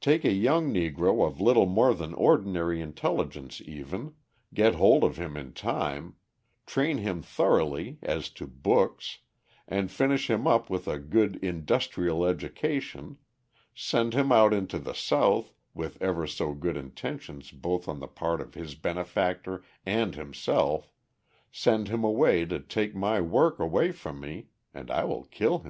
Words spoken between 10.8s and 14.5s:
a good industrial education, send him